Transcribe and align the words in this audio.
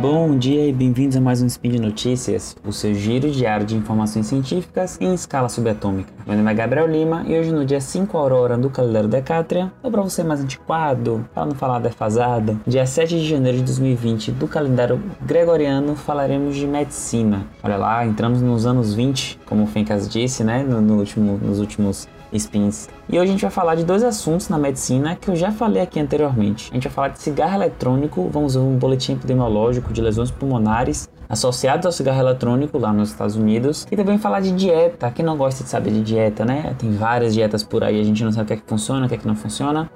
Bom 0.00 0.38
dia 0.38 0.66
e 0.66 0.72
bem-vindos 0.72 1.14
a 1.14 1.20
mais 1.20 1.42
um 1.42 1.46
Spin 1.46 1.72
de 1.72 1.78
Notícias, 1.78 2.56
o 2.66 2.72
seu 2.72 2.94
giro 2.94 3.30
diário 3.30 3.66
de 3.66 3.76
informações 3.76 4.28
científicas 4.28 4.96
em 4.98 5.12
escala 5.12 5.46
subatômica. 5.50 6.10
Meu 6.26 6.38
nome 6.38 6.50
é 6.50 6.54
Gabriel 6.54 6.86
Lima 6.86 7.22
e 7.26 7.38
hoje 7.38 7.52
no 7.52 7.66
dia 7.66 7.82
5 7.82 8.16
Aurora 8.16 8.56
do 8.56 8.70
calendário 8.70 9.10
Decátria, 9.10 9.70
ou 9.82 9.90
para 9.90 10.00
você 10.00 10.24
mais 10.24 10.40
antiquado, 10.40 11.28
para 11.34 11.44
não 11.44 11.54
falar 11.54 11.80
defasado, 11.80 12.58
dia 12.66 12.86
7 12.86 13.20
de 13.20 13.28
janeiro 13.28 13.58
de 13.58 13.64
2020 13.64 14.32
do 14.32 14.48
calendário 14.48 15.02
gregoriano, 15.20 15.94
falaremos 15.94 16.56
de 16.56 16.66
medicina. 16.66 17.46
Olha 17.62 17.76
lá, 17.76 18.06
entramos 18.06 18.40
nos 18.40 18.64
anos 18.64 18.94
20, 18.94 19.40
como 19.44 19.64
o 19.64 19.66
Fencas 19.66 20.08
disse, 20.08 20.42
né, 20.42 20.62
no, 20.62 20.80
no 20.80 20.96
último, 20.96 21.38
nos 21.42 21.60
últimos 21.60 22.08
spins. 22.32 22.88
E 23.08 23.18
hoje 23.18 23.28
a 23.28 23.32
gente 23.32 23.42
vai 23.42 23.50
falar 23.50 23.74
de 23.74 23.84
dois 23.84 24.02
assuntos 24.02 24.48
na 24.48 24.58
medicina 24.58 25.16
que 25.16 25.28
eu 25.28 25.36
já 25.36 25.50
falei 25.50 25.82
aqui 25.82 25.98
anteriormente. 25.98 26.70
A 26.70 26.74
gente 26.74 26.84
vai 26.84 26.92
falar 26.92 27.08
de 27.08 27.20
cigarro 27.20 27.54
eletrônico, 27.54 28.28
vamos 28.32 28.54
ver 28.54 28.60
um 28.60 28.76
boletim 28.76 29.12
epidemiológico 29.12 29.92
de 29.92 30.00
lesões 30.00 30.30
pulmonares 30.30 31.08
associados 31.28 31.86
ao 31.86 31.92
cigarro 31.92 32.20
eletrônico 32.20 32.76
lá 32.76 32.92
nos 32.92 33.10
Estados 33.10 33.36
Unidos. 33.36 33.86
E 33.90 33.96
também 33.96 34.18
falar 34.18 34.40
de 34.40 34.50
dieta. 34.50 35.10
Quem 35.12 35.24
não 35.24 35.36
gosta 35.36 35.62
de 35.62 35.70
saber 35.70 35.92
de 35.92 36.02
dieta, 36.02 36.44
né? 36.44 36.74
Tem 36.76 36.90
várias 36.92 37.32
dietas 37.32 37.62
por 37.62 37.84
aí, 37.84 38.00
a 38.00 38.04
gente 38.04 38.24
não 38.24 38.32
sabe 38.32 38.44
o 38.44 38.46
que 38.48 38.52
é 38.54 38.56
que 38.56 38.66
funciona, 38.66 39.06
o 39.06 39.08
que 39.08 39.14
é 39.14 39.18
que 39.18 39.28
não 39.28 39.36
funciona. 39.36 39.88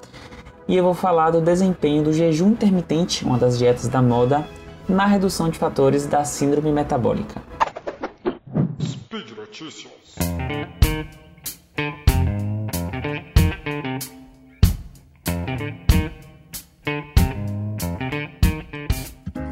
E 0.68 0.76
eu 0.76 0.84
vou 0.84 0.94
falar 0.94 1.30
do 1.30 1.40
desempenho 1.40 2.04
do 2.04 2.12
jejum 2.12 2.50
intermitente, 2.50 3.24
uma 3.24 3.36
das 3.36 3.58
dietas 3.58 3.88
da 3.88 4.00
moda, 4.00 4.46
na 4.88 5.06
redução 5.06 5.48
de 5.48 5.58
fatores 5.58 6.06
da 6.06 6.24
síndrome 6.24 6.70
metabólica. 6.70 7.42
Speed 8.80 9.36
Notícias. 9.36 9.92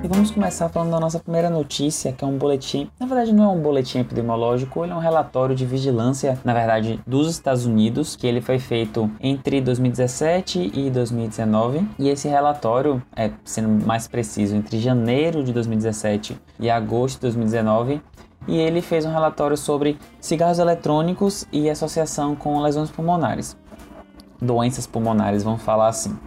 Vamos 0.09 0.31
começar 0.31 0.69
falando 0.69 0.91
da 0.91 0.99
nossa 0.99 1.21
primeira 1.21 1.49
notícia, 1.49 2.13
que 2.13 2.25
é 2.25 2.27
um 2.27 2.37
boletim. 2.37 2.91
Na 2.99 3.07
verdade, 3.07 3.33
não 3.33 3.45
é 3.45 3.49
um 3.49 3.61
boletim 3.61 4.01
epidemiológico, 4.01 4.85
ele 4.85 4.93
é 4.93 4.97
um 4.97 5.01
relatório 5.01 5.55
de 5.55 5.65
vigilância, 5.65 6.39
na 6.45 6.53
verdade, 6.53 7.01
dos 7.07 7.31
Estados 7.31 7.67
Unidos, 7.67 8.17
que 8.17 8.27
ele 8.27 8.41
foi 8.41 8.59
feito 8.59 9.11
entre 9.21 9.61
2017 9.61 10.73
e 10.75 10.91
2019. 10.91 11.87
E 11.99 12.09
esse 12.09 12.27
relatório, 12.27 13.03
é, 13.15 13.31
sendo 13.45 13.87
mais 13.87 14.09
preciso, 14.09 14.57
entre 14.57 14.81
janeiro 14.81 15.45
de 15.45 15.53
2017 15.53 16.37
e 16.59 16.69
agosto 16.69 17.17
de 17.17 17.23
2019, 17.23 18.03
e 18.49 18.57
ele 18.57 18.83
fez 18.83 19.05
um 19.05 19.13
relatório 19.13 19.57
sobre 19.57 19.97
cigarros 20.21 20.59
eletrônicos 20.59 21.47
e 21.53 21.71
associação 21.71 22.35
com 22.35 22.61
lesões 22.61 22.91
pulmonares. 22.91 23.57
Doenças 24.41 24.85
pulmonares, 24.85 25.45
vamos 25.45 25.63
falar 25.63 25.89
assim. 25.89 26.19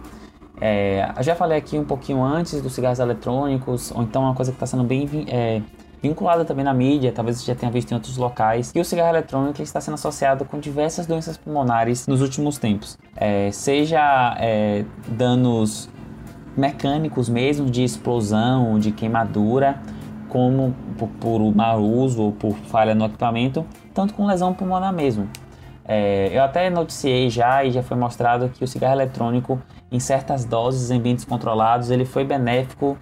É, 0.60 1.12
já 1.20 1.34
falei 1.34 1.58
aqui 1.58 1.78
um 1.78 1.84
pouquinho 1.84 2.22
antes 2.22 2.60
dos 2.62 2.72
cigarros 2.72 2.98
eletrônicos, 2.98 3.90
ou 3.92 4.02
então 4.02 4.22
uma 4.22 4.34
coisa 4.34 4.50
que 4.50 4.56
está 4.56 4.66
sendo 4.66 4.84
bem 4.84 5.08
é, 5.28 5.60
vinculada 6.02 6.44
também 6.44 6.64
na 6.64 6.72
mídia, 6.72 7.12
talvez 7.12 7.38
você 7.38 7.46
já 7.46 7.54
tenha 7.54 7.70
visto 7.70 7.90
em 7.90 7.94
outros 7.94 8.16
locais, 8.16 8.72
que 8.72 8.80
o 8.80 8.84
cigarro 8.84 9.10
eletrônico 9.10 9.62
está 9.62 9.80
sendo 9.80 9.94
associado 9.94 10.44
com 10.44 10.58
diversas 10.58 11.06
doenças 11.06 11.36
pulmonares 11.36 12.06
nos 12.06 12.20
últimos 12.22 12.58
tempos. 12.58 12.98
É, 13.16 13.50
seja 13.50 14.36
é, 14.38 14.84
danos 15.08 15.88
mecânicos 16.56 17.28
mesmo, 17.28 17.66
de 17.66 17.84
explosão, 17.84 18.78
de 18.78 18.90
queimadura, 18.92 19.78
como 20.28 20.74
por, 20.98 21.08
por 21.08 21.54
mau 21.54 21.82
uso 21.82 22.22
ou 22.22 22.32
por 22.32 22.54
falha 22.54 22.94
no 22.94 23.04
equipamento, 23.04 23.64
tanto 23.92 24.14
com 24.14 24.26
lesão 24.26 24.54
pulmonar 24.54 24.92
mesmo. 24.92 25.28
É, 25.88 26.30
eu 26.32 26.42
até 26.42 26.68
noticiei 26.68 27.30
já 27.30 27.62
e 27.64 27.70
já 27.70 27.82
foi 27.82 27.96
mostrado 27.96 28.48
que 28.48 28.64
o 28.64 28.66
cigarro 28.66 28.94
eletrônico, 28.94 29.60
em 29.90 30.00
certas 30.00 30.44
doses, 30.44 30.90
em 30.90 30.96
ambientes 30.96 31.24
controlados, 31.24 31.90
ele 31.90 32.04
foi 32.04 32.24
benéfico 32.24 32.96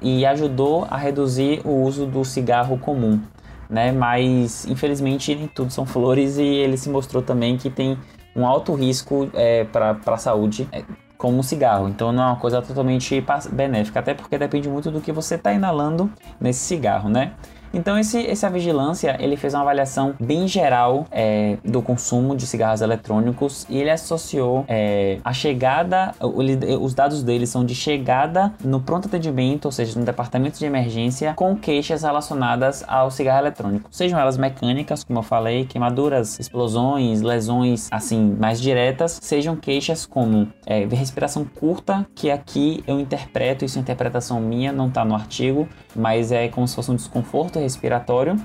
e 0.00 0.24
ajudou 0.24 0.86
a 0.90 0.96
reduzir 0.96 1.60
o 1.64 1.82
uso 1.82 2.06
do 2.06 2.24
cigarro 2.24 2.78
comum. 2.78 3.20
Né? 3.68 3.92
Mas 3.92 4.66
infelizmente 4.66 5.34
nem 5.34 5.48
tudo 5.48 5.72
são 5.72 5.84
flores 5.84 6.38
e 6.38 6.44
ele 6.44 6.76
se 6.76 6.88
mostrou 6.88 7.22
também 7.22 7.56
que 7.56 7.70
tem 7.70 7.98
um 8.36 8.46
alto 8.46 8.74
risco 8.74 9.28
é, 9.34 9.64
para 9.64 9.98
a 10.06 10.16
saúde, 10.16 10.68
é, 10.72 10.84
como 11.16 11.40
o 11.40 11.42
cigarro. 11.42 11.88
Então 11.88 12.12
não 12.12 12.22
é 12.22 12.26
uma 12.26 12.36
coisa 12.36 12.60
totalmente 12.60 13.24
benéfica, 13.52 14.00
até 14.00 14.14
porque 14.14 14.36
depende 14.38 14.68
muito 14.68 14.90
do 14.90 15.00
que 15.00 15.12
você 15.12 15.36
está 15.36 15.52
inalando 15.52 16.10
nesse 16.40 16.60
cigarro, 16.60 17.08
né? 17.08 17.32
Então 17.74 17.98
esse, 17.98 18.24
essa 18.24 18.48
vigilância 18.48 19.16
ele 19.18 19.36
fez 19.36 19.52
uma 19.52 19.62
avaliação 19.62 20.14
bem 20.20 20.46
geral 20.46 21.06
é, 21.10 21.58
do 21.64 21.82
consumo 21.82 22.36
de 22.36 22.46
cigarros 22.46 22.80
eletrônicos 22.80 23.66
e 23.68 23.78
ele 23.78 23.90
associou 23.90 24.64
é, 24.68 25.18
a 25.24 25.32
chegada, 25.32 26.14
os 26.20 26.94
dados 26.94 27.22
dele 27.24 27.46
são 27.46 27.64
de 27.64 27.74
chegada 27.74 28.54
no 28.64 28.80
pronto 28.80 29.08
atendimento, 29.08 29.66
ou 29.66 29.72
seja, 29.72 29.98
no 29.98 30.04
departamento 30.04 30.58
de 30.58 30.64
emergência, 30.64 31.34
com 31.34 31.56
queixas 31.56 32.02
relacionadas 32.02 32.84
ao 32.86 33.10
cigarro 33.10 33.40
eletrônico, 33.40 33.88
sejam 33.90 34.18
elas 34.18 34.38
mecânicas, 34.38 35.02
como 35.02 35.18
eu 35.18 35.22
falei, 35.22 35.64
queimaduras, 35.64 36.38
explosões, 36.38 37.22
lesões 37.22 37.88
assim 37.90 38.36
mais 38.38 38.60
diretas, 38.60 39.18
sejam 39.20 39.56
queixas 39.56 40.06
como 40.06 40.48
é, 40.64 40.84
respiração 40.86 41.44
curta, 41.44 42.06
que 42.14 42.30
aqui 42.30 42.84
eu 42.86 43.00
interpreto, 43.00 43.64
isso 43.64 43.78
é 43.78 43.80
interpretação 43.80 44.40
minha, 44.40 44.72
não 44.72 44.86
está 44.86 45.04
no 45.04 45.14
artigo, 45.14 45.68
mas 45.96 46.30
é 46.30 46.48
como 46.48 46.68
se 46.68 46.74
fosse 46.76 46.90
um 46.90 46.96
desconforto 46.96 47.63
respiratório 47.64 48.36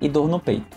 e 0.00 0.08
dor 0.08 0.28
no 0.28 0.38
peito. 0.38 0.76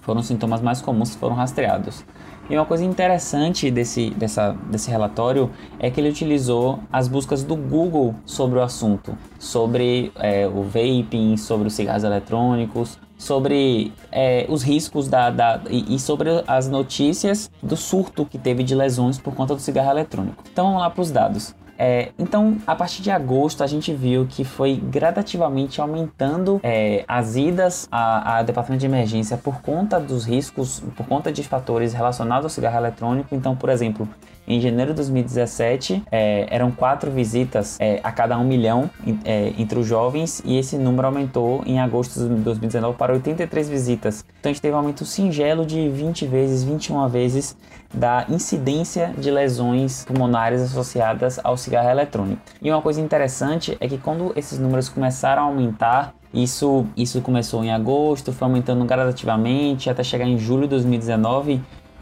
Foram 0.00 0.20
os 0.20 0.26
sintomas 0.26 0.62
mais 0.62 0.80
comuns 0.80 1.10
que 1.10 1.18
foram 1.18 1.34
rastreados. 1.34 2.04
E 2.48 2.56
uma 2.56 2.64
coisa 2.64 2.84
interessante 2.84 3.72
desse, 3.72 4.10
dessa, 4.10 4.52
desse 4.70 4.88
relatório 4.88 5.50
é 5.80 5.90
que 5.90 6.00
ele 6.00 6.08
utilizou 6.08 6.78
as 6.92 7.08
buscas 7.08 7.42
do 7.42 7.56
Google 7.56 8.14
sobre 8.24 8.58
o 8.60 8.62
assunto, 8.62 9.18
sobre 9.36 10.12
é, 10.14 10.46
o 10.46 10.62
vaping, 10.62 11.36
sobre 11.36 11.66
os 11.66 11.74
cigarros 11.74 12.04
eletrônicos, 12.04 13.00
sobre 13.18 13.92
é, 14.12 14.46
os 14.48 14.62
riscos 14.62 15.08
da, 15.08 15.30
da 15.30 15.60
e, 15.68 15.96
e, 15.96 15.98
sobre 15.98 16.44
as 16.46 16.68
notícias 16.68 17.50
do 17.60 17.76
surto 17.76 18.24
que 18.24 18.38
teve 18.38 18.62
de 18.62 18.76
lesões 18.76 19.18
por 19.18 19.34
conta 19.34 19.54
do 19.54 19.60
cigarro 19.60 19.90
eletrônico. 19.90 20.44
Então 20.52 20.66
vamos 20.66 20.80
lá 20.82 20.90
para 20.90 21.02
os 21.02 21.10
dados. 21.10 21.54
É, 21.78 22.10
então, 22.18 22.56
a 22.66 22.74
partir 22.74 23.02
de 23.02 23.10
agosto, 23.10 23.62
a 23.62 23.66
gente 23.66 23.92
viu 23.92 24.26
que 24.26 24.44
foi 24.44 24.76
gradativamente 24.76 25.80
aumentando 25.80 26.60
é, 26.62 27.04
as 27.06 27.36
idas 27.36 27.88
ao 27.90 28.44
departamento 28.44 28.80
de 28.80 28.86
emergência 28.86 29.36
por 29.36 29.60
conta 29.60 30.00
dos 30.00 30.24
riscos, 30.24 30.82
por 30.96 31.06
conta 31.06 31.30
de 31.30 31.42
fatores 31.42 31.92
relacionados 31.92 32.44
ao 32.44 32.50
cigarro 32.50 32.78
eletrônico. 32.78 33.34
Então, 33.34 33.54
por 33.54 33.68
exemplo, 33.68 34.08
em 34.46 34.60
janeiro 34.60 34.92
de 34.92 34.96
2017, 34.96 36.04
é, 36.10 36.46
eram 36.50 36.70
quatro 36.70 37.10
visitas 37.10 37.76
é, 37.80 38.00
a 38.02 38.12
cada 38.12 38.38
um 38.38 38.44
milhão 38.44 38.88
é, 39.24 39.52
entre 39.58 39.78
os 39.78 39.86
jovens 39.86 40.40
e 40.44 40.56
esse 40.56 40.78
número 40.78 41.06
aumentou 41.06 41.62
em 41.66 41.80
agosto 41.80 42.20
de 42.20 42.34
2019 42.36 42.96
para 42.96 43.12
83 43.12 43.68
visitas. 43.68 44.24
Então 44.38 44.50
a 44.50 44.52
gente 44.52 44.62
teve 44.62 44.74
um 44.74 44.78
aumento 44.78 45.04
singelo 45.04 45.66
de 45.66 45.88
20 45.88 46.26
vezes, 46.26 46.62
21 46.62 47.08
vezes 47.08 47.56
da 47.92 48.26
incidência 48.28 49.12
de 49.16 49.30
lesões 49.30 50.04
pulmonares 50.04 50.60
associadas 50.60 51.40
ao 51.42 51.56
cigarro 51.56 51.88
eletrônico. 51.88 52.40
E 52.60 52.70
uma 52.70 52.82
coisa 52.82 53.00
interessante 53.00 53.76
é 53.80 53.88
que 53.88 53.98
quando 53.98 54.32
esses 54.36 54.58
números 54.58 54.88
começaram 54.88 55.42
a 55.42 55.46
aumentar, 55.46 56.14
isso, 56.32 56.86
isso 56.96 57.20
começou 57.20 57.64
em 57.64 57.72
agosto, 57.72 58.32
foi 58.32 58.46
aumentando 58.46 58.84
gradativamente 58.84 59.88
até 59.88 60.02
chegar 60.02 60.26
em 60.26 60.38
julho 60.38 60.62
de 60.62 60.68
2019, 60.68 61.60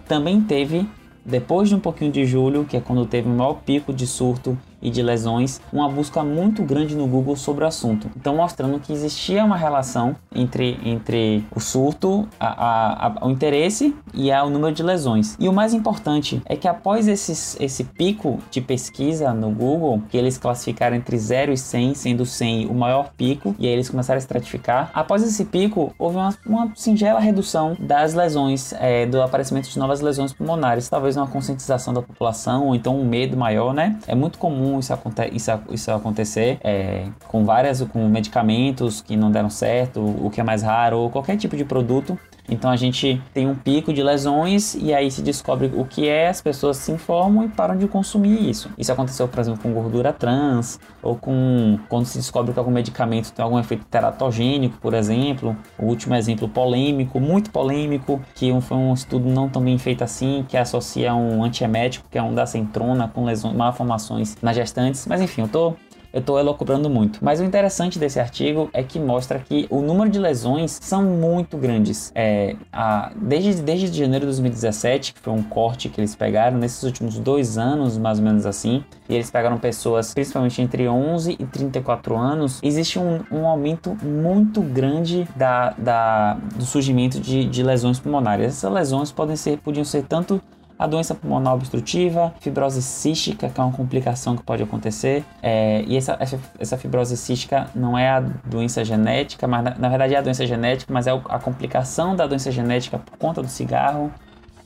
também 0.09 0.41
teve 0.41 0.88
depois 1.25 1.69
de 1.69 1.75
um 1.75 1.81
pouquinho 1.81 2.12
de 2.12 2.27
julho, 2.27 2.65
que 2.65 2.77
é 2.77 2.81
quando 2.81 3.07
teve 3.07 3.29
o 3.29 3.33
maior 3.33 3.55
pico 3.65 3.93
de 3.93 4.07
surto 4.07 4.59
e 4.84 4.91
de 4.91 5.03
lesões, 5.03 5.61
uma 5.72 5.89
busca 5.89 6.22
muito 6.22 6.62
grande 6.62 6.95
no 6.95 7.06
Google 7.06 7.34
sobre 7.34 7.65
o 7.65 7.67
assunto. 7.67 8.11
Então, 8.15 8.37
mostrando 8.37 8.78
que 8.78 8.93
existia 8.93 9.43
uma 9.45 9.56
relação 9.56 10.15
entre, 10.34 10.78
entre 10.84 11.45
o 11.55 11.59
surto, 11.59 12.28
a, 12.39 12.47
a, 12.47 13.06
a, 13.06 13.26
o 13.26 13.31
interesse 13.31 13.97
e 14.12 14.31
o 14.31 14.50
número 14.50 14.75
de 14.75 14.82
lesões. 14.82 15.37
E 15.41 15.49
o 15.49 15.53
mais 15.53 15.73
importante 15.73 16.43
é 16.44 16.55
que 16.56 16.69
após 16.69 17.08
esses, 17.08 17.56
esse 17.58 17.85
pico 17.85 18.38
de 18.50 18.61
pesquisa 18.61 19.32
no 19.32 19.50
Google, 19.50 20.03
que 20.11 20.17
eles 20.17 20.37
classificaram 20.37 20.97
entre 20.97 21.17
0 21.17 21.53
e 21.53 21.56
100, 21.56 21.94
sendo 21.94 22.26
100 22.26 22.67
o 22.67 22.75
maior 22.75 23.11
pico, 23.17 23.55
e 23.58 23.67
aí 23.67 23.73
eles 23.73 23.88
começaram 23.88 24.19
a 24.19 24.19
estratificar, 24.19 24.91
após 24.93 25.23
esse 25.23 25.47
pico, 25.47 25.94
houve 25.99 26.17
uma, 26.17 26.37
uma 26.44 26.73
singela 26.75 27.20
redução 27.20 27.76
das 27.79 28.12
lesões, 28.12 28.75
é, 28.75 29.06
do 29.06 29.23
aparecimento 29.23 29.69
de 29.70 29.79
novas 29.79 30.00
lesões 30.00 30.32
pulmonares, 30.32 30.88
talvez 30.88 31.17
uma 31.17 31.26
conscientização 31.26 31.94
da 31.94 32.03
população, 32.03 32.67
ou 32.67 32.75
então 32.75 32.99
um 32.99 33.05
medo 33.05 33.37
maior, 33.37 33.73
né? 33.73 33.99
É 34.06 34.14
muito 34.14 34.38
comum 34.38 34.74
isso, 34.79 34.93
aconte 34.93 35.29
isso, 35.32 35.50
isso 35.71 35.91
acontecer 35.91 36.59
é, 36.62 37.06
com 37.29 37.44
várias 37.44 37.82
com 37.82 38.09
medicamentos 38.09 39.00
que 39.00 39.17
não 39.17 39.31
deram 39.31 39.50
certo, 39.50 40.00
o 40.00 40.31
que 40.31 40.41
é 40.41 40.44
mais 40.44 40.62
raro, 40.62 40.99
ou 40.99 41.11
qualquer 41.11 41.37
tipo 41.37 41.56
de 41.56 41.65
produto 41.65 42.19
então 42.49 42.70
a 42.70 42.76
gente 42.76 43.20
tem 43.32 43.46
um 43.46 43.55
pico 43.55 43.93
de 43.93 44.02
lesões 44.02 44.75
e 44.75 44.93
aí 44.93 45.11
se 45.11 45.23
descobre 45.23 45.73
o 45.75 45.85
que 45.85 46.08
é, 46.08 46.29
as 46.29 46.41
pessoas 46.41 46.76
se 46.76 46.93
informam 46.93 47.44
e 47.44 47.49
param 47.49 47.76
de 47.76 47.87
consumir 47.87 48.49
isso. 48.49 48.70
Isso 48.76 48.93
aconteceu, 48.93 49.26
por 49.26 49.41
exemplo, 49.41 49.62
com 49.62 49.73
gordura 49.73 50.12
trans 50.12 50.79
ou 51.02 51.17
com 51.17 51.79
quando 51.88 52.05
se 52.06 52.19
descobre 52.19 52.52
que 52.52 52.58
algum 52.58 52.70
medicamento 52.70 53.32
tem 53.32 53.43
algum 53.43 53.58
efeito 53.58 53.85
teratogênico, 53.87 54.79
por 54.79 54.94
exemplo. 54.94 55.56
O 55.79 55.87
último 55.87 56.14
exemplo 56.14 56.49
polêmico, 56.49 57.19
muito 57.19 57.50
polêmico, 57.50 58.20
que 58.35 58.52
foi 58.61 58.76
um 58.76 58.93
estudo 58.93 59.29
não 59.29 59.49
tão 59.49 59.62
bem 59.62 59.79
feito 59.79 60.05
assim, 60.05 60.44
que 60.49 60.56
associa 60.56 61.14
um 61.14 61.43
antiemético, 61.43 62.06
que 62.11 62.19
é 62.19 62.23
um 62.23 62.35
da 62.35 62.46
centrona, 62.46 63.08
com 63.08 63.25
lesões, 63.25 63.55
malformações 63.55 64.37
nas 64.43 64.55
gestantes. 64.55 65.06
Mas 65.06 65.20
enfim, 65.20 65.43
eu 65.43 65.49
tô 65.49 65.75
eu 66.14 66.20
estou 66.20 66.38
elocubrando 66.38 66.88
muito. 66.88 67.19
Mas 67.20 67.40
o 67.40 67.44
interessante 67.44 67.99
desse 67.99 68.20
artigo 68.20 68.70
é 68.72 68.84
que 68.84 69.00
mostra 69.00 69.40
que 69.40 69.66
o 69.69 69.81
número 69.81 70.08
de 70.08 70.20
lesões 70.20 70.78
são 70.81 71.02
muito 71.02 71.56
grandes. 71.56 72.12
É, 72.14 72.55
a, 72.72 73.11
desde, 73.16 73.61
desde 73.61 73.99
janeiro 73.99 74.20
de 74.20 74.26
2017, 74.26 75.12
que 75.12 75.19
foi 75.19 75.32
um 75.32 75.43
corte 75.43 75.88
que 75.88 76.00
eles 76.00 76.14
pegaram, 76.14 76.56
nesses 76.56 76.84
últimos 76.84 77.19
dois 77.19 77.58
anos, 77.58 77.99
mais 77.99 78.20
ou 78.20 78.25
menos 78.25 78.46
assim, 78.46 78.84
e 79.08 79.14
eles 79.14 79.28
pegaram 79.28 79.58
pessoas 79.58 80.14
principalmente 80.14 80.62
entre 80.62 80.88
11 80.88 81.37
e 81.37 81.44
34 81.46 82.17
anos, 82.17 82.60
existe 82.62 82.96
um, 82.96 83.20
um 83.32 83.44
aumento 83.44 83.96
muito 84.00 84.60
grande 84.62 85.26
da, 85.34 85.70
da, 85.76 86.34
do 86.55 86.64
surgimento 86.64 87.19
de, 87.19 87.44
de 87.44 87.62
lesões 87.64 87.99
pulmonares. 87.99 88.46
Essas 88.46 88.72
lesões 88.72 89.10
podem 89.10 89.34
ser, 89.34 89.58
podiam 89.58 89.84
ser 89.84 90.05
tanto 90.05 90.40
a 90.79 90.87
doença 90.87 91.15
pulmonar 91.15 91.55
obstrutiva, 91.55 92.35
fibrose 92.41 92.82
cística, 92.82 93.49
que 93.49 93.61
é 93.61 93.65
uma 93.65 93.73
complicação 93.73 94.37
que 94.37 94.43
pode 94.43 94.62
acontecer. 94.62 95.25
É, 95.43 95.82
e 95.87 95.97
essa, 95.97 96.19
essa, 96.59 96.76
fibrose 96.76 97.17
cística 97.17 97.69
não 97.75 97.97
é 97.97 98.11
a 98.11 98.21
doença 98.21 98.85
genética, 98.85 99.47
mas 99.47 99.62
na, 99.65 99.75
na 99.76 99.88
verdade 99.88 100.15
é 100.15 100.19
a 100.19 100.23
doença 100.23 100.47
genética, 100.47 100.93
mas 100.93 101.06
é 101.06 101.12
a 101.12 101.38
complicação 101.38 102.17
da 102.17 102.26
doença 102.26 102.50
genética 102.50 102.99
por 102.99 103.17
conta 103.17 103.41
do 103.41 103.49
cigarro. 103.49 104.12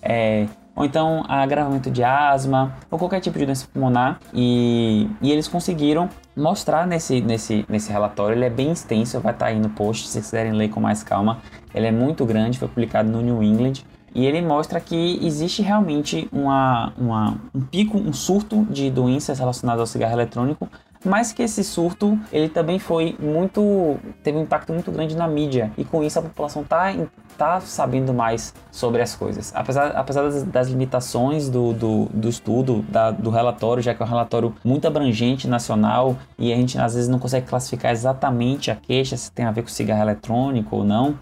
É, 0.00 0.46
ou 0.78 0.84
então 0.84 1.24
agravamento 1.28 1.90
de 1.90 2.04
asma, 2.04 2.72
ou 2.88 2.96
qualquer 3.00 3.20
tipo 3.20 3.36
de 3.36 3.44
doença 3.44 3.66
pulmonar. 3.66 4.20
E, 4.32 5.08
e 5.20 5.32
eles 5.32 5.48
conseguiram 5.48 6.08
mostrar 6.36 6.86
nesse, 6.86 7.20
nesse, 7.20 7.66
nesse 7.68 7.90
relatório, 7.90 8.36
ele 8.36 8.44
é 8.44 8.50
bem 8.50 8.70
extenso, 8.70 9.18
vai 9.18 9.32
estar 9.32 9.46
aí 9.46 9.58
no 9.58 9.70
post 9.70 10.06
se 10.06 10.12
vocês 10.12 10.26
quiserem 10.26 10.52
ler 10.52 10.68
com 10.68 10.80
mais 10.80 11.02
calma. 11.02 11.38
Ele 11.74 11.88
é 11.88 11.90
muito 11.90 12.24
grande, 12.24 12.60
foi 12.60 12.68
publicado 12.68 13.10
no 13.10 13.20
New 13.20 13.42
England. 13.42 13.82
E 14.14 14.26
ele 14.26 14.40
mostra 14.42 14.80
que 14.80 15.18
existe 15.22 15.62
realmente 15.62 16.28
uma, 16.32 16.92
uma, 16.98 17.36
um 17.54 17.60
pico, 17.60 17.98
um 17.98 18.12
surto 18.12 18.64
de 18.70 18.90
doenças 18.90 19.38
relacionadas 19.38 19.80
ao 19.80 19.86
cigarro 19.86 20.12
eletrônico, 20.12 20.68
mas 21.04 21.32
que 21.32 21.42
esse 21.42 21.62
surto 21.62 22.18
ele 22.32 22.48
também 22.48 22.78
foi 22.78 23.16
muito 23.20 23.96
teve 24.22 24.36
um 24.36 24.42
impacto 24.42 24.72
muito 24.72 24.90
grande 24.90 25.16
na 25.16 25.28
mídia. 25.28 25.70
E 25.76 25.84
com 25.84 26.02
isso 26.02 26.18
a 26.18 26.22
população 26.22 26.64
tá, 26.64 26.92
tá 27.36 27.60
sabendo 27.60 28.12
mais 28.12 28.52
sobre 28.70 29.00
as 29.00 29.14
coisas. 29.14 29.52
Apesar, 29.54 29.92
apesar 29.92 30.22
das, 30.22 30.42
das 30.42 30.68
limitações 30.68 31.48
do, 31.48 31.72
do, 31.72 32.06
do 32.06 32.28
estudo 32.28 32.84
da, 32.88 33.10
do 33.10 33.30
relatório 33.30 33.82
já 33.82 33.94
que 33.94 34.02
é 34.02 34.06
um 34.06 34.08
relatório 34.08 34.54
muito 34.64 34.86
abrangente 34.86 35.46
nacional 35.46 36.16
e 36.38 36.52
a 36.52 36.56
gente 36.56 36.78
às 36.78 36.94
vezes 36.94 37.08
não 37.08 37.18
consegue 37.18 37.46
classificar 37.46 37.92
exatamente 37.92 38.70
a 38.70 38.76
queixa 38.76 39.16
se 39.16 39.30
tem 39.30 39.44
a 39.44 39.52
ver 39.52 39.62
com 39.62 39.68
cigarro 39.68 40.02
eletrônico 40.02 40.76
ou 40.76 40.84
não 40.84 41.16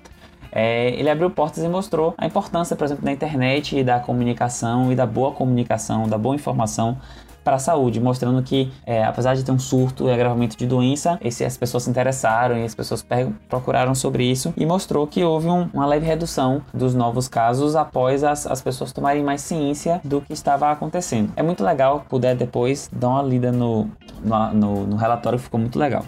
é, 0.57 0.89
ele 0.99 1.11
abriu 1.11 1.29
portas 1.29 1.63
e 1.63 1.69
mostrou 1.69 2.15
a 2.17 2.27
importância, 2.27 2.75
por 2.75 2.85
exemplo, 2.85 3.05
da 3.05 3.13
internet 3.13 3.79
e 3.79 3.85
da 3.85 4.01
comunicação 4.01 4.91
e 4.91 4.97
da 4.97 5.05
boa 5.05 5.31
comunicação, 5.33 6.09
da 6.09 6.17
boa 6.17 6.35
informação 6.35 6.97
para 7.45 7.57
a 7.57 7.59
saúde, 7.61 8.01
mostrando 8.01 8.43
que, 8.43 8.73
é, 8.85 9.05
apesar 9.05 9.37
de 9.37 9.45
ter 9.45 9.53
um 9.53 9.59
surto 9.59 10.09
e 10.09 10.11
agravamento 10.11 10.57
de 10.57 10.67
doença, 10.67 11.17
esse, 11.23 11.45
as 11.45 11.57
pessoas 11.57 11.85
se 11.85 11.91
interessaram 11.91 12.57
e 12.59 12.65
as 12.65 12.75
pessoas 12.75 13.07
procuraram 13.49 13.95
sobre 13.95 14.25
isso 14.25 14.53
e 14.57 14.67
mostrou 14.67 15.07
que 15.07 15.23
houve 15.23 15.47
um, 15.47 15.69
uma 15.73 15.87
leve 15.87 16.05
redução 16.05 16.63
dos 16.75 16.93
novos 16.93 17.29
casos 17.29 17.77
após 17.77 18.25
as, 18.25 18.49
as 18.49 18.61
pessoas 18.61 18.93
tomarem 18.93 19.23
mais 19.23 19.43
ciência 19.43 20.01
do 20.03 20.23
que 20.23 20.33
estava 20.33 20.73
acontecendo. 20.73 21.33
É 21.37 21.43
muito 21.43 21.63
legal, 21.63 22.05
puder 22.09 22.35
depois 22.35 22.91
dar 22.93 23.11
uma 23.11 23.23
lida 23.23 23.53
no, 23.53 23.89
no, 24.25 24.53
no, 24.53 24.87
no 24.89 24.97
relatório, 24.97 25.39
ficou 25.39 25.61
muito 25.61 25.79
legal. 25.79 26.05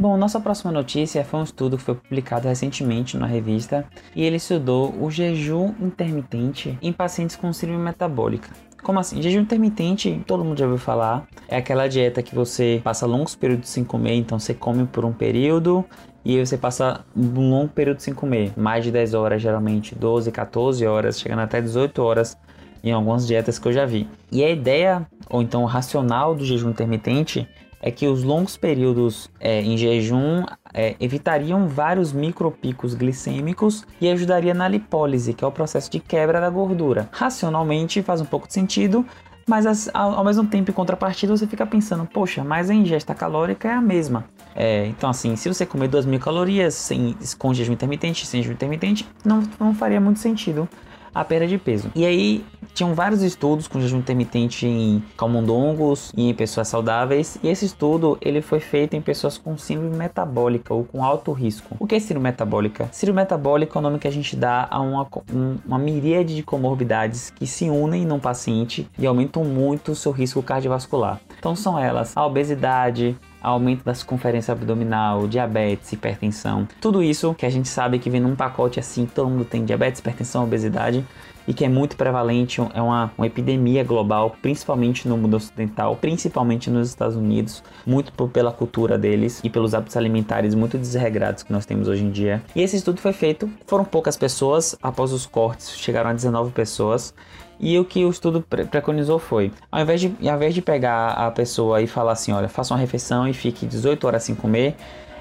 Bom, 0.00 0.16
nossa 0.16 0.40
próxima 0.40 0.72
notícia 0.72 1.22
foi 1.22 1.40
um 1.40 1.42
estudo 1.42 1.76
que 1.76 1.82
foi 1.82 1.94
publicado 1.94 2.48
recentemente 2.48 3.18
na 3.18 3.26
revista 3.26 3.84
e 4.16 4.24
ele 4.24 4.36
estudou 4.36 4.94
o 4.98 5.10
jejum 5.10 5.74
intermitente 5.78 6.78
em 6.80 6.90
pacientes 6.90 7.36
com 7.36 7.52
síndrome 7.52 7.84
metabólica. 7.84 8.48
Como 8.82 8.98
assim? 8.98 9.20
Jejum 9.20 9.42
intermitente, 9.42 10.22
todo 10.26 10.42
mundo 10.42 10.58
já 10.58 10.64
ouviu 10.64 10.78
falar. 10.78 11.28
É 11.46 11.58
aquela 11.58 11.86
dieta 11.86 12.22
que 12.22 12.34
você 12.34 12.80
passa 12.82 13.04
longos 13.04 13.36
períodos 13.36 13.68
sem 13.68 13.84
comer, 13.84 14.14
então 14.14 14.38
você 14.38 14.54
come 14.54 14.86
por 14.86 15.04
um 15.04 15.12
período 15.12 15.84
e 16.24 16.42
você 16.42 16.56
passa 16.56 17.04
um 17.14 17.50
longo 17.50 17.68
período 17.68 18.00
sem 18.00 18.14
comer, 18.14 18.58
mais 18.58 18.82
de 18.82 18.90
10 18.90 19.12
horas 19.12 19.42
geralmente, 19.42 19.94
12, 19.94 20.32
14 20.32 20.86
horas, 20.86 21.20
chegando 21.20 21.40
até 21.40 21.60
18 21.60 22.02
horas 22.02 22.38
em 22.82 22.90
algumas 22.90 23.26
dietas 23.26 23.58
que 23.58 23.68
eu 23.68 23.72
já 23.74 23.84
vi. 23.84 24.08
E 24.32 24.42
a 24.42 24.48
ideia, 24.48 25.06
ou 25.28 25.42
então 25.42 25.62
o 25.62 25.66
racional 25.66 26.34
do 26.34 26.42
jejum 26.42 26.70
intermitente 26.70 27.46
é 27.80 27.90
que 27.90 28.06
os 28.06 28.22
longos 28.22 28.56
períodos 28.56 29.30
é, 29.40 29.62
em 29.62 29.76
jejum 29.76 30.44
é, 30.72 30.94
evitariam 31.00 31.66
vários 31.66 32.12
micropicos 32.12 32.94
glicêmicos 32.94 33.84
e 34.00 34.08
ajudaria 34.08 34.54
na 34.54 34.68
lipólise, 34.68 35.32
que 35.32 35.44
é 35.44 35.46
o 35.46 35.52
processo 35.52 35.90
de 35.90 35.98
quebra 35.98 36.40
da 36.40 36.50
gordura. 36.50 37.08
Racionalmente 37.12 38.02
faz 38.02 38.20
um 38.20 38.26
pouco 38.26 38.46
de 38.46 38.54
sentido, 38.54 39.04
mas 39.46 39.90
ao, 39.92 40.24
mesmo 40.24 40.46
tempo, 40.46 40.70
em 40.70 40.74
contrapartida, 40.74 41.36
você 41.36 41.46
fica 41.46 41.66
pensando, 41.66 42.06
poxa, 42.06 42.44
mas 42.44 42.70
a 42.70 42.74
ingesta 42.74 43.14
calórica 43.14 43.68
é 43.68 43.72
a 43.72 43.80
mesma. 43.80 44.26
É, 44.54 44.86
então, 44.86 45.10
assim, 45.10 45.34
se 45.34 45.48
você 45.48 45.66
comer 45.66 45.88
2.000 45.88 46.18
calorias 46.20 46.74
sem, 46.74 47.16
com 47.36 47.52
jejum 47.52 47.72
intermitente, 47.72 48.26
sem 48.26 48.42
jejum 48.42 48.54
intermitente, 48.54 49.08
não, 49.24 49.42
não 49.58 49.74
faria 49.74 50.00
muito 50.00 50.20
sentido 50.20 50.68
a 51.14 51.24
perda 51.24 51.46
de 51.46 51.58
peso. 51.58 51.90
E 51.94 52.04
aí 52.04 52.44
tinham 52.74 52.94
vários 52.94 53.22
estudos 53.22 53.66
com 53.66 53.80
jejum 53.80 53.98
intermitente 53.98 54.66
em 54.66 55.02
camundongos 55.16 56.12
e 56.16 56.28
em 56.28 56.34
pessoas 56.34 56.68
saudáveis, 56.68 57.38
e 57.42 57.48
esse 57.48 57.66
estudo 57.66 58.16
ele 58.20 58.40
foi 58.40 58.60
feito 58.60 58.94
em 58.94 59.00
pessoas 59.00 59.36
com 59.36 59.56
síndrome 59.56 59.96
metabólica 59.96 60.72
ou 60.72 60.84
com 60.84 61.04
alto 61.04 61.32
risco. 61.32 61.76
O 61.78 61.86
que 61.86 61.94
é 61.94 62.00
síndrome 62.00 62.24
metabólica? 62.24 62.88
Síndrome 62.92 63.20
metabólica 63.22 63.76
é 63.76 63.78
o 63.78 63.82
nome 63.82 63.98
que 63.98 64.08
a 64.08 64.12
gente 64.12 64.36
dá 64.36 64.66
a 64.70 64.80
uma, 64.80 65.06
um, 65.32 65.56
uma 65.66 65.78
miríade 65.78 66.34
de 66.34 66.42
comorbidades 66.42 67.30
que 67.30 67.46
se 67.46 67.68
unem 67.68 68.04
num 68.06 68.18
paciente 68.18 68.88
e 68.98 69.06
aumentam 69.06 69.44
muito 69.44 69.92
o 69.92 69.96
seu 69.96 70.12
risco 70.12 70.42
cardiovascular. 70.42 71.20
Então 71.38 71.56
são 71.56 71.78
elas 71.78 72.16
a 72.16 72.24
obesidade, 72.24 73.16
aumento 73.40 73.84
da 73.84 73.94
circunferência 73.94 74.52
abdominal, 74.52 75.26
diabetes, 75.26 75.92
hipertensão. 75.92 76.68
Tudo 76.80 77.02
isso 77.02 77.34
que 77.34 77.46
a 77.46 77.50
gente 77.50 77.68
sabe 77.68 77.98
que 77.98 78.10
vem 78.10 78.20
num 78.20 78.36
pacote 78.36 78.78
assim, 78.78 79.06
todo 79.06 79.30
mundo 79.30 79.44
tem 79.44 79.64
diabetes, 79.64 80.00
hipertensão, 80.00 80.44
obesidade 80.44 81.04
e 81.50 81.52
que 81.52 81.64
é 81.64 81.68
muito 81.68 81.96
prevalente, 81.96 82.60
é 82.72 82.80
uma, 82.80 83.10
uma 83.18 83.26
epidemia 83.26 83.82
global, 83.82 84.36
principalmente 84.40 85.08
no 85.08 85.18
mundo 85.18 85.34
ocidental, 85.34 85.96
principalmente 85.96 86.70
nos 86.70 86.90
Estados 86.90 87.16
Unidos, 87.16 87.60
muito 87.84 88.12
pela 88.28 88.52
cultura 88.52 88.96
deles 88.96 89.40
e 89.42 89.50
pelos 89.50 89.74
hábitos 89.74 89.96
alimentares 89.96 90.54
muito 90.54 90.78
desregrados 90.78 91.42
que 91.42 91.52
nós 91.52 91.66
temos 91.66 91.88
hoje 91.88 92.04
em 92.04 92.10
dia. 92.12 92.40
E 92.54 92.62
esse 92.62 92.76
estudo 92.76 93.00
foi 93.00 93.12
feito, 93.12 93.50
foram 93.66 93.84
poucas 93.84 94.16
pessoas, 94.16 94.76
após 94.80 95.12
os 95.12 95.26
cortes 95.26 95.76
chegaram 95.76 96.10
a 96.10 96.12
19 96.12 96.52
pessoas, 96.52 97.12
e 97.58 97.76
o 97.80 97.84
que 97.84 98.04
o 98.04 98.10
estudo 98.10 98.42
pre 98.48 98.64
preconizou 98.64 99.18
foi, 99.18 99.50
ao 99.72 99.82
invés, 99.82 100.00
de, 100.00 100.14
ao 100.28 100.36
invés 100.36 100.54
de 100.54 100.62
pegar 100.62 101.08
a 101.08 101.32
pessoa 101.32 101.82
e 101.82 101.88
falar 101.88 102.12
assim, 102.12 102.30
olha, 102.30 102.48
faça 102.48 102.72
uma 102.72 102.78
refeição 102.78 103.26
e 103.26 103.34
fique 103.34 103.66
18 103.66 104.06
horas 104.06 104.22
sem 104.22 104.36
comer, 104.36 104.76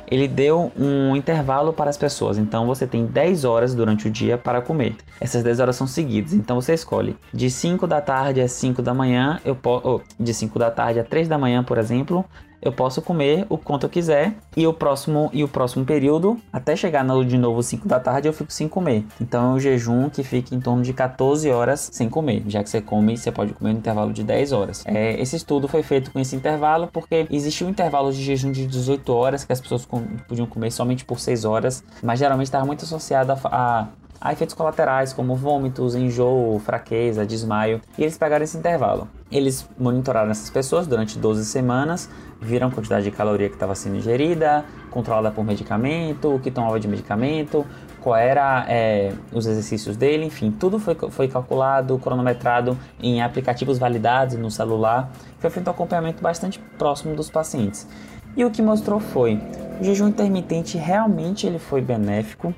ele 0.09 0.27
deu 0.27 0.71
um 0.77 1.15
intervalo 1.15 1.71
para 1.71 1.89
as 1.89 1.97
pessoas. 1.97 2.37
Então 2.37 2.65
você 2.65 2.87
tem 2.87 3.05
10 3.05 3.45
horas 3.45 3.75
durante 3.75 4.07
o 4.07 4.11
dia 4.11 4.37
para 4.37 4.61
comer. 4.61 4.95
Essas 5.21 5.43
10 5.43 5.59
horas 5.59 5.75
são 5.75 5.87
seguidas. 5.87 6.33
Então 6.33 6.59
você 6.59 6.73
escolhe 6.73 7.15
de 7.33 7.49
5 7.49 7.85
da 7.85 8.01
tarde 8.01 8.41
às 8.41 8.51
5 8.53 8.81
da 8.81 8.93
manhã, 8.93 9.39
eu 9.45 9.55
posso, 9.55 9.87
oh, 9.87 10.01
de 10.21 10.33
5 10.33 10.57
da 10.57 10.71
tarde 10.71 10.99
a 10.99 11.03
3 11.03 11.27
da 11.27 11.37
manhã, 11.37 11.63
por 11.63 11.77
exemplo, 11.77 12.25
eu 12.61 12.71
posso 12.71 13.01
comer 13.01 13.45
o 13.49 13.57
quanto 13.57 13.85
eu 13.85 13.89
quiser 13.89 14.33
e 14.55 14.65
o 14.67 14.73
próximo 14.73 15.29
e 15.33 15.43
o 15.43 15.47
próximo 15.47 15.85
período, 15.85 16.39
até 16.51 16.75
chegar 16.75 17.03
no 17.03 17.23
de 17.23 17.37
novo 17.37 17.61
5 17.61 17.87
da 17.87 17.99
tarde, 17.99 18.27
eu 18.27 18.33
fico 18.33 18.51
sem 18.51 18.67
comer. 18.67 19.05
Então 19.21 19.51
é 19.51 19.55
um 19.55 19.59
jejum 19.59 20.09
que 20.09 20.23
fica 20.23 20.53
em 20.53 20.59
torno 20.59 20.83
de 20.83 20.93
14 20.93 21.49
horas 21.49 21.89
sem 21.91 22.09
comer. 22.09 22.43
Já 22.47 22.63
que 22.63 22.69
você 22.69 22.81
come, 22.81 23.17
você 23.17 23.31
pode 23.31 23.53
comer 23.53 23.73
no 23.73 23.79
intervalo 23.79 24.11
de 24.11 24.23
10 24.23 24.51
horas. 24.51 24.83
É, 24.85 25.19
esse 25.21 25.35
estudo 25.35 25.67
foi 25.67 25.83
feito 25.83 26.11
com 26.11 26.19
esse 26.19 26.35
intervalo 26.35 26.89
porque 26.91 27.27
existia 27.29 27.65
um 27.65 27.69
intervalo 27.69 28.11
de 28.11 28.21
jejum 28.21 28.51
de 28.51 28.65
18 28.67 29.13
horas 29.13 29.43
que 29.43 29.53
as 29.53 29.61
pessoas 29.61 29.85
com, 29.85 30.01
podiam 30.27 30.47
comer 30.47 30.71
somente 30.71 31.05
por 31.05 31.19
6 31.19 31.45
horas, 31.45 31.83
mas 32.03 32.19
geralmente 32.19 32.47
estava 32.47 32.65
muito 32.65 32.83
associado 32.83 33.31
a, 33.31 33.39
a 33.45 33.87
Há 34.21 34.33
efeitos 34.33 34.53
colaterais 34.53 35.13
como 35.13 35.33
vômitos, 35.33 35.95
enjoo, 35.95 36.59
fraqueza, 36.59 37.25
desmaio, 37.25 37.79
e 37.97 38.03
eles 38.03 38.17
pegaram 38.17 38.43
esse 38.43 38.57
intervalo. 38.57 39.07
Eles 39.31 39.65
monitoraram 39.77 40.29
essas 40.29 40.49
pessoas 40.49 40.85
durante 40.87 41.17
12 41.17 41.45
semanas, 41.45 42.09
viram 42.41 42.67
a 42.67 42.71
quantidade 42.71 43.03
de 43.03 43.11
caloria 43.11 43.49
que 43.49 43.55
estava 43.55 43.75
sendo 43.75 43.97
ingerida, 43.97 44.63
controlada 44.89 45.31
por 45.31 45.43
medicamento, 45.43 46.33
o 46.33 46.39
que 46.39 46.49
tomava 46.49 46.79
de 46.79 46.87
medicamento, 46.87 47.65
qual 47.99 48.15
era 48.15 48.65
é, 48.69 49.13
os 49.31 49.45
exercícios 49.45 49.97
dele, 49.97 50.25
enfim, 50.25 50.51
tudo 50.51 50.79
foi, 50.79 50.95
foi 51.09 51.27
calculado, 51.27 51.97
cronometrado 51.99 52.77
em 53.01 53.21
aplicativos 53.21 53.77
validados 53.77 54.35
no 54.35 54.49
celular. 54.49 55.11
Foi 55.39 55.49
feito 55.49 55.67
um 55.67 55.71
acompanhamento 55.71 56.21
bastante 56.23 56.59
próximo 56.77 57.15
dos 57.15 57.29
pacientes. 57.29 57.87
E 58.37 58.45
o 58.45 58.51
que 58.51 58.61
mostrou 58.61 58.99
foi, 58.99 59.39
o 59.79 59.83
jejum 59.83 60.07
intermitente 60.07 60.77
realmente 60.77 61.45
ele 61.45 61.59
foi 61.59 61.81
benéfico, 61.81 62.53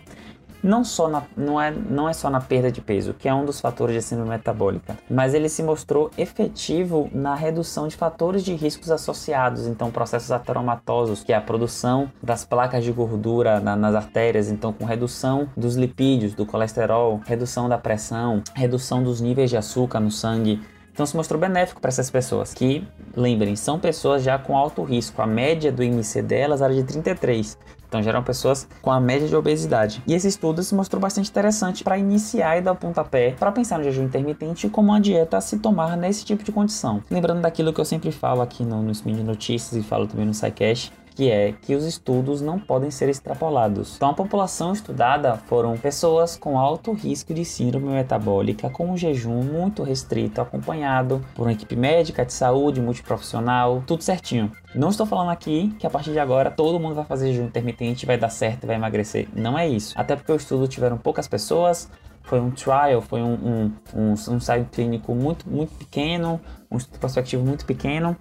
não, 0.63 0.83
só 0.83 1.07
na, 1.07 1.23
não, 1.35 1.59
é, 1.59 1.71
não 1.71 2.07
é 2.07 2.13
só 2.13 2.29
na 2.29 2.39
perda 2.39 2.71
de 2.71 2.81
peso, 2.81 3.13
que 3.13 3.27
é 3.27 3.33
um 3.33 3.45
dos 3.45 3.59
fatores 3.59 3.95
de 3.95 4.01
síndrome 4.01 4.29
metabólica, 4.29 4.97
mas 5.09 5.33
ele 5.33 5.49
se 5.49 5.63
mostrou 5.63 6.11
efetivo 6.17 7.09
na 7.13 7.35
redução 7.35 7.87
de 7.87 7.95
fatores 7.95 8.43
de 8.43 8.53
riscos 8.53 8.91
associados, 8.91 9.67
então 9.67 9.91
processos 9.91 10.31
ateromatosos, 10.31 11.23
que 11.23 11.33
é 11.33 11.35
a 11.35 11.41
produção 11.41 12.11
das 12.21 12.45
placas 12.45 12.83
de 12.83 12.91
gordura 12.91 13.59
na, 13.59 13.75
nas 13.75 13.95
artérias, 13.95 14.49
então 14.49 14.71
com 14.71 14.85
redução 14.85 15.49
dos 15.57 15.75
lipídios, 15.75 16.33
do 16.33 16.45
colesterol, 16.45 17.21
redução 17.25 17.67
da 17.67 17.77
pressão, 17.77 18.43
redução 18.53 19.03
dos 19.03 19.21
níveis 19.21 19.49
de 19.49 19.57
açúcar 19.57 19.99
no 19.99 20.11
sangue, 20.11 20.61
Então 21.01 21.07
se 21.07 21.17
mostrou 21.17 21.41
benéfico 21.41 21.81
para 21.81 21.89
essas 21.89 22.11
pessoas, 22.11 22.53
que, 22.53 22.87
lembrem, 23.17 23.55
são 23.55 23.79
pessoas 23.79 24.21
já 24.21 24.37
com 24.37 24.55
alto 24.55 24.83
risco. 24.83 25.19
A 25.19 25.25
média 25.25 25.71
do 25.71 25.81
IMC 25.81 26.21
delas 26.21 26.61
era 26.61 26.71
de 26.71 26.83
33. 26.83 27.57
Então, 27.87 28.03
geram 28.03 28.21
pessoas 28.21 28.67
com 28.83 28.91
a 28.91 29.01
média 29.01 29.27
de 29.27 29.35
obesidade. 29.35 30.03
E 30.05 30.13
esse 30.13 30.27
estudo 30.27 30.61
se 30.61 30.75
mostrou 30.75 31.01
bastante 31.01 31.31
interessante 31.31 31.83
para 31.83 31.97
iniciar 31.97 32.59
e 32.59 32.61
dar 32.61 32.73
o 32.73 32.75
pontapé 32.75 33.31
para 33.31 33.51
pensar 33.51 33.79
no 33.79 33.83
jejum 33.83 34.03
intermitente 34.03 34.69
como 34.69 34.91
uma 34.91 35.01
dieta 35.01 35.37
a 35.37 35.41
se 35.41 35.57
tomar 35.57 35.97
nesse 35.97 36.23
tipo 36.23 36.43
de 36.43 36.51
condição. 36.51 37.01
Lembrando 37.09 37.41
daquilo 37.41 37.73
que 37.73 37.81
eu 37.81 37.85
sempre 37.85 38.11
falo 38.11 38.43
aqui 38.43 38.63
no, 38.63 38.83
no 38.83 38.93
de 38.93 39.23
Notícias 39.23 39.73
e 39.73 39.83
falo 39.83 40.05
também 40.05 40.27
no 40.27 40.35
SciCast, 40.35 40.93
que 41.15 41.29
é 41.29 41.51
que 41.51 41.75
os 41.75 41.85
estudos 41.85 42.41
não 42.41 42.59
podem 42.59 42.89
ser 42.89 43.09
extrapolados. 43.09 43.95
Então, 43.95 44.09
a 44.09 44.13
população 44.13 44.73
estudada 44.73 45.37
foram 45.47 45.77
pessoas 45.77 46.37
com 46.37 46.57
alto 46.57 46.93
risco 46.93 47.33
de 47.33 47.45
síndrome 47.45 47.89
metabólica 47.89 48.69
com 48.69 48.91
um 48.91 48.97
jejum 48.97 49.43
muito 49.43 49.83
restrito, 49.83 50.41
acompanhado 50.41 51.23
por 51.35 51.43
uma 51.43 51.53
equipe 51.53 51.75
médica 51.75 52.25
de 52.25 52.33
saúde 52.33 52.81
multiprofissional, 52.81 53.83
tudo 53.85 54.03
certinho. 54.03 54.51
Não 54.73 54.89
estou 54.89 55.05
falando 55.05 55.29
aqui 55.29 55.73
que 55.77 55.85
a 55.85 55.89
partir 55.89 56.11
de 56.11 56.19
agora 56.19 56.49
todo 56.49 56.79
mundo 56.79 56.95
vai 56.95 57.05
fazer 57.05 57.27
jejum 57.27 57.45
intermitente, 57.45 58.05
vai 58.05 58.17
dar 58.17 58.29
certo, 58.29 58.65
vai 58.65 58.75
emagrecer. 58.75 59.27
Não 59.35 59.57
é 59.57 59.67
isso. 59.67 59.93
Até 59.97 60.15
porque 60.15 60.31
o 60.31 60.35
estudo 60.35 60.67
tiveram 60.67 60.97
poucas 60.97 61.27
pessoas, 61.27 61.89
foi 62.23 62.39
um 62.39 62.51
trial, 62.51 63.01
foi 63.01 63.21
um, 63.21 63.33
um, 63.33 63.71
um, 63.93 64.13
um 64.13 64.65
clínico 64.71 65.13
muito, 65.13 65.49
muito 65.49 65.73
pequeno, 65.75 66.39
um 66.69 66.77
estudo 66.77 66.99
prospectivo 66.99 67.43
muito 67.43 67.65
pequeno. 67.65 68.15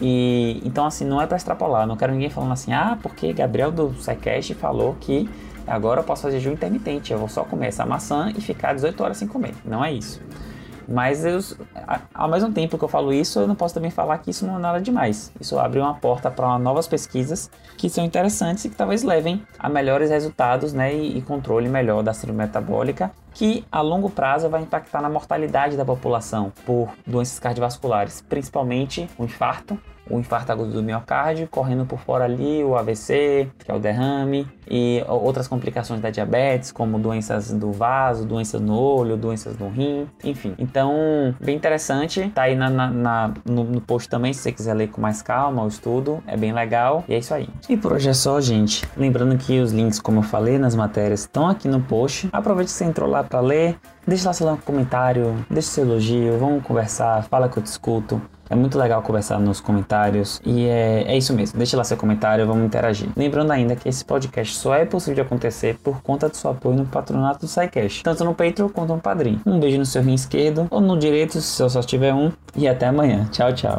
E 0.00 0.60
então 0.64 0.86
assim, 0.86 1.04
não 1.04 1.20
é 1.20 1.26
para 1.26 1.36
extrapolar, 1.36 1.86
não 1.86 1.96
quero 1.96 2.12
ninguém 2.12 2.30
falando 2.30 2.52
assim: 2.52 2.72
"Ah, 2.72 2.98
porque 3.02 3.32
Gabriel 3.32 3.70
do 3.70 3.94
SciCast 3.94 4.54
falou 4.54 4.96
que 5.00 5.28
agora 5.66 6.00
eu 6.00 6.04
posso 6.04 6.22
fazer 6.22 6.38
jejum 6.38 6.54
intermitente, 6.54 7.12
eu 7.12 7.18
vou 7.18 7.28
só 7.28 7.44
comer 7.44 7.68
essa 7.68 7.84
maçã 7.84 8.32
e 8.36 8.40
ficar 8.40 8.74
18 8.74 9.02
horas 9.02 9.16
sem 9.16 9.28
comer". 9.28 9.54
Não 9.64 9.84
é 9.84 9.92
isso. 9.92 10.20
Mas 10.88 11.24
eu, 11.24 11.38
ao 12.14 12.28
mesmo 12.28 12.52
tempo 12.52 12.78
que 12.78 12.84
eu 12.84 12.88
falo 12.88 13.12
isso, 13.12 13.40
eu 13.40 13.46
não 13.46 13.54
posso 13.54 13.74
também 13.74 13.90
falar 13.90 14.18
que 14.18 14.30
isso 14.30 14.46
não 14.46 14.56
é 14.56 14.58
nada 14.58 14.80
demais. 14.80 15.32
Isso 15.40 15.58
abre 15.58 15.80
uma 15.80 15.94
porta 15.94 16.30
para 16.30 16.58
novas 16.58 16.86
pesquisas 16.86 17.50
que 17.76 17.88
são 17.88 18.04
interessantes 18.04 18.64
e 18.64 18.70
que 18.70 18.76
talvez 18.76 19.02
levem 19.02 19.42
a 19.58 19.68
melhores 19.68 20.10
resultados 20.10 20.72
né, 20.72 20.94
e, 20.94 21.18
e 21.18 21.22
controle 21.22 21.68
melhor 21.68 22.02
da 22.02 22.12
síndrome 22.12 22.38
metabólica 22.38 23.10
que 23.34 23.64
a 23.72 23.80
longo 23.80 24.10
prazo 24.10 24.48
vai 24.48 24.62
impactar 24.62 25.00
na 25.00 25.08
mortalidade 25.08 25.76
da 25.76 25.84
população 25.84 26.52
por 26.66 26.90
doenças 27.06 27.38
cardiovasculares, 27.38 28.20
principalmente 28.20 29.08
o 29.18 29.24
infarto, 29.24 29.78
o 30.10 30.18
infarto 30.18 30.52
agudo 30.52 30.72
do 30.72 30.82
miocárdio, 30.82 31.48
correndo 31.48 31.86
por 31.86 31.98
fora 31.98 32.24
ali 32.24 32.62
o 32.62 32.76
AVC, 32.76 33.48
que 33.58 33.70
é 33.70 33.74
o 33.74 33.78
derrame, 33.78 34.46
e 34.68 35.04
outras 35.06 35.48
complicações 35.48 36.00
da 36.00 36.10
diabetes, 36.10 36.72
como 36.72 36.98
doenças 36.98 37.52
do 37.52 37.72
vaso, 37.72 38.24
doenças 38.24 38.60
no 38.60 38.74
olho, 38.74 39.16
doenças 39.16 39.58
no 39.58 39.68
rim, 39.68 40.06
enfim. 40.24 40.54
Então, 40.58 41.34
bem 41.40 41.56
interessante, 41.56 42.30
tá 42.34 42.42
aí 42.42 42.54
na, 42.54 42.70
na, 42.70 42.90
na 42.90 43.34
no, 43.44 43.64
no, 43.64 43.80
post 43.80 44.08
também, 44.08 44.32
se 44.32 44.40
você 44.40 44.52
quiser 44.52 44.74
ler 44.74 44.88
com 44.88 45.00
mais 45.00 45.22
calma 45.22 45.62
o 45.62 45.68
estudo, 45.68 46.22
é 46.26 46.36
bem 46.36 46.52
legal, 46.52 47.04
e 47.08 47.14
é 47.14 47.18
isso 47.18 47.34
aí. 47.34 47.48
E 47.68 47.76
por 47.76 47.92
hoje 47.92 48.08
é 48.08 48.14
só, 48.14 48.40
gente. 48.40 48.84
Lembrando 48.96 49.36
que 49.36 49.60
os 49.60 49.72
links, 49.72 50.00
como 50.00 50.20
eu 50.20 50.22
falei 50.22 50.58
nas 50.58 50.74
matérias, 50.74 51.20
estão 51.20 51.48
aqui 51.48 51.68
no 51.68 51.80
post. 51.80 52.28
Aproveite 52.32 52.70
que 52.70 52.76
você 52.76 52.84
entrou 52.84 53.08
lá 53.08 53.22
para 53.22 53.40
ler, 53.40 53.78
deixa 54.06 54.28
lá 54.28 54.32
seu 54.32 54.56
comentário, 54.64 55.34
deixa 55.50 55.68
seu 55.68 55.84
elogio, 55.84 56.38
vamos 56.38 56.62
conversar, 56.64 57.22
fala 57.24 57.48
que 57.48 57.58
eu 57.58 57.62
te 57.62 57.66
escuto. 57.66 58.20
É 58.52 58.54
muito 58.54 58.78
legal 58.78 59.00
conversar 59.00 59.40
nos 59.40 59.60
comentários 59.60 60.38
e 60.44 60.66
é, 60.66 61.04
é 61.06 61.16
isso 61.16 61.32
mesmo. 61.32 61.56
Deixa 61.56 61.74
lá 61.74 61.82
seu 61.82 61.96
comentário, 61.96 62.46
vamos 62.46 62.66
interagir. 62.66 63.08
Lembrando 63.16 63.50
ainda 63.50 63.74
que 63.74 63.88
esse 63.88 64.04
podcast 64.04 64.54
só 64.54 64.74
é 64.74 64.84
possível 64.84 65.14
de 65.14 65.20
acontecer 65.22 65.78
por 65.82 66.02
conta 66.02 66.28
do 66.28 66.36
seu 66.36 66.50
apoio 66.50 66.76
no 66.76 66.84
patronato 66.84 67.40
do 67.40 67.48
SciCast, 67.48 68.02
tanto 68.02 68.22
no 68.26 68.34
Patreon 68.34 68.68
quanto 68.68 68.92
no 68.92 69.00
Padrim. 69.00 69.40
Um 69.46 69.58
beijo 69.58 69.78
no 69.78 69.86
seu 69.86 70.02
rim 70.02 70.12
esquerdo 70.12 70.66
ou 70.70 70.82
no 70.82 70.98
direito, 70.98 71.40
se 71.40 71.62
eu 71.62 71.70
só 71.70 71.80
tiver 71.80 72.12
um, 72.12 72.30
e 72.54 72.68
até 72.68 72.86
amanhã. 72.86 73.26
Tchau, 73.32 73.54
tchau. 73.54 73.78